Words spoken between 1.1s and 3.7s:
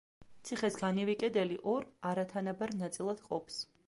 კედელი ორ არათანაბარ ნაწილად ყოფს.